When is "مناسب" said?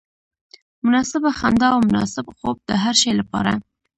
1.89-2.25